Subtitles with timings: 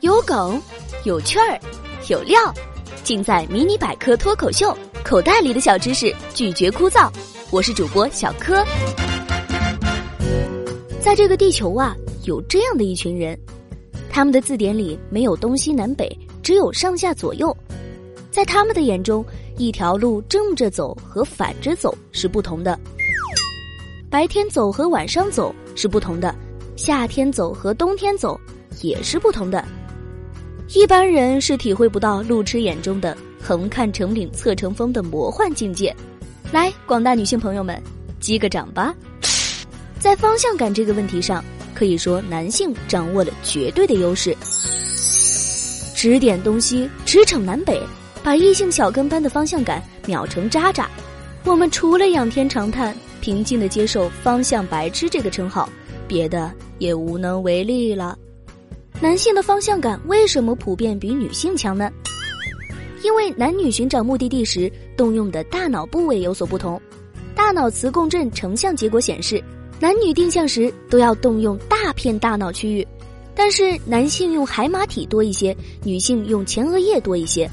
[0.00, 0.60] 有梗，
[1.04, 1.58] 有趣儿，
[2.08, 2.38] 有料，
[3.02, 4.68] 尽在《迷你百科脱口秀》。
[5.02, 7.10] 口袋里的小知识，拒绝枯燥。
[7.50, 8.64] 我是主播小柯。
[11.00, 13.38] 在这个地球啊，有这样的一群人，
[14.10, 16.10] 他们的字典里没有东西南北，
[16.42, 17.56] 只有上下左右。
[18.30, 19.24] 在他们的眼中，
[19.56, 22.78] 一条路正着走和反着走是不同的，
[24.10, 26.34] 白天走和晚上走是不同的，
[26.76, 28.38] 夏天走和冬天走
[28.80, 29.64] 也是不同的。
[30.74, 35.94] 一般人是体会不到路痴眼中的“横看成岭侧成峰”的魔幻境界。
[36.52, 37.80] 来，广大女性朋友们，
[38.20, 38.94] 击个掌吧！
[39.98, 44.36] 在方向感这个问题上，可以说男性掌握了绝对的优势。
[45.94, 47.82] 指点东西，驰骋南北，
[48.22, 50.88] 把异性小跟班的方向感秒成渣渣。
[51.44, 55.68] 我们除了仰天长叹，平静的接受“方向白痴”这个称号，
[56.06, 58.16] 别的也无能为力了。
[59.02, 61.90] 男性的方向感为什么普遍比女性强呢？
[63.02, 66.78] 因为男女寻找目的地时动用的大脑部位有所不同。
[67.34, 69.42] 大脑磁共振成像结果显示，
[69.80, 72.86] 男女定向时都要动用大片大脑区域，
[73.34, 77.50] 但是男性用海马体多一些，女性用前额叶多一些。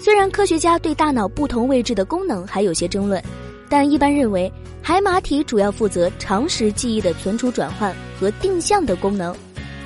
[0.00, 3.22] 虽然科学家对大脑不同位置的功能还有些争论，
[3.68, 4.50] 但一般认为
[4.80, 9.36] 海马体主要负责长时记忆的存储、转换和定向的功能。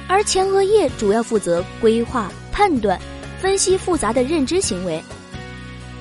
[0.09, 3.01] 而前额叶主要负责规划、判断、
[3.41, 5.03] 分析复杂的认知行为。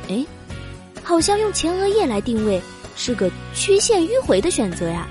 [0.09, 0.26] 哎，
[1.02, 2.62] 好像用前额叶来定位
[2.96, 5.08] 是个曲线迂回的选择呀！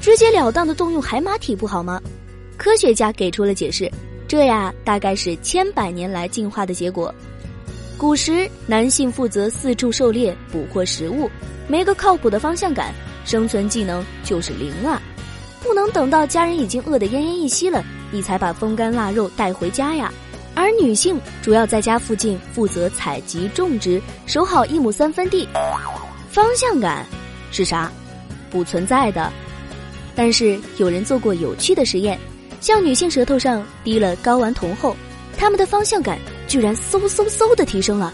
[0.00, 2.00] 直截了当的动用海马体不好吗？
[2.56, 3.90] 科学家给出了解释，
[4.26, 7.14] 这呀大概是千百年来进化的结果。
[7.96, 11.30] 古时男性负责四处狩猎捕获食物，
[11.66, 15.02] 没个靠谱的方向感，生存技能就是零啊！
[15.62, 17.84] 不能等到家人已经饿得奄奄一息了。
[18.10, 20.12] 你才把风干腊肉带回家呀，
[20.54, 25.46] 而女性主要在家附近负责采集种植，守好一亩三分地。
[26.30, 27.04] 方向感
[27.50, 27.90] 是啥？
[28.50, 29.32] 不存在的。
[30.14, 32.18] 但是有人做过有趣的实验，
[32.60, 34.96] 向女性舌头上滴了睾丸酮后，
[35.36, 36.18] 她们的方向感
[36.48, 38.12] 居然嗖嗖嗖的提升了。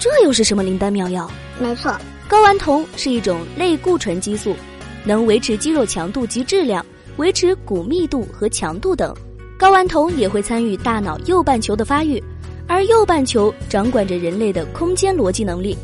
[0.00, 1.30] 这又是什么灵丹妙药？
[1.60, 1.96] 没错，
[2.28, 4.56] 睾丸酮是一种类固醇激素，
[5.04, 6.84] 能维持肌肉强度及质量。
[7.16, 9.14] 维持骨密度和强度等，
[9.58, 12.22] 睾丸酮也会参与大脑右半球的发育，
[12.66, 15.76] 而右半球掌管着人类的空间逻辑能力。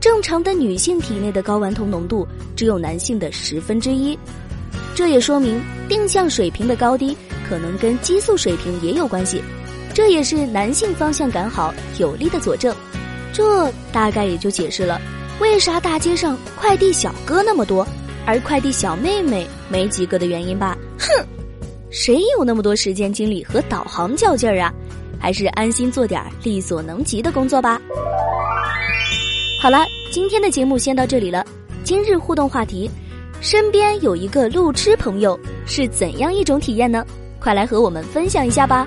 [0.00, 2.26] 正常的女性体内的睾丸酮浓度
[2.56, 4.18] 只有男性的十分之一，
[4.94, 7.16] 这也说明定向水平的高低
[7.48, 9.40] 可能跟激素水平也有关系，
[9.94, 12.74] 这也是男性方向感好有力的佐证。
[13.32, 15.00] 这大概也就解释了
[15.40, 17.86] 为啥大街上快递小哥那么多。
[18.26, 20.76] 而快递小妹妹没几个的原因吧？
[20.98, 21.08] 哼，
[21.90, 24.72] 谁有那么多时间精力和导航较劲儿啊？
[25.18, 27.80] 还是安心做点儿力所能及的工作吧。
[29.60, 31.46] 好了，今天的节目先到这里了。
[31.84, 32.90] 今日互动话题：
[33.40, 37.04] 身边有一个路痴朋友是怎样一种体验呢？
[37.38, 38.86] 快来和我们分享一下吧。